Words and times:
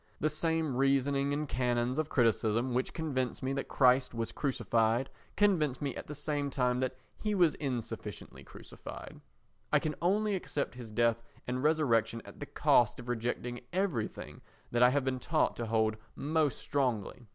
The 0.19 0.31
same 0.31 0.75
reasoning 0.75 1.31
and 1.31 1.47
canons 1.47 1.99
of 1.99 2.09
criticism 2.09 2.73
which 2.73 2.91
convince 2.91 3.43
me 3.43 3.53
that 3.53 3.67
Christ 3.67 4.15
was 4.15 4.31
crucified 4.31 5.11
convince 5.37 5.79
me 5.79 5.93
at 5.95 6.07
the 6.07 6.15
same 6.15 6.49
time 6.49 6.79
that 6.79 6.97
he 7.19 7.35
was 7.35 7.53
insufficiently 7.53 8.43
crucified. 8.43 9.21
I 9.71 9.77
can 9.77 9.93
only 10.01 10.33
accept 10.33 10.73
his 10.73 10.89
death 10.91 11.21
and 11.45 11.61
resurrection 11.61 12.23
at 12.25 12.39
the 12.39 12.47
cost 12.47 12.99
of 12.99 13.09
rejecting 13.09 13.61
everything 13.71 14.41
that 14.71 14.81
I 14.81 14.89
have 14.89 15.05
been 15.05 15.19
taught 15.19 15.55
to 15.57 15.67
hold 15.67 15.97
most 16.15 16.57
strongly. 16.57 17.27